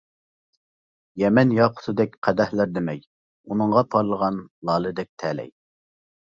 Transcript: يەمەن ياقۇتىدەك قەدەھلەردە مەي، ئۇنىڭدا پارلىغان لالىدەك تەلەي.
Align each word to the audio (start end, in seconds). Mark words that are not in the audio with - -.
يەمەن 1.23 1.51
ياقۇتىدەك 1.57 2.15
قەدەھلەردە 2.27 2.83
مەي، 2.87 3.03
ئۇنىڭدا 3.51 3.85
پارلىغان 3.93 4.41
لالىدەك 4.71 5.13
تەلەي. 5.27 5.55